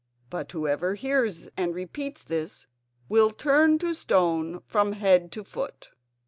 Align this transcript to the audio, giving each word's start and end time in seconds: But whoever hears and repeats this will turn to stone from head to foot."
But 0.31 0.51
whoever 0.51 0.95
hears 0.95 1.47
and 1.55 1.75
repeats 1.75 2.23
this 2.23 2.65
will 3.07 3.29
turn 3.29 3.77
to 3.77 3.93
stone 3.93 4.61
from 4.65 4.93
head 4.93 5.31
to 5.33 5.43
foot." 5.43 5.91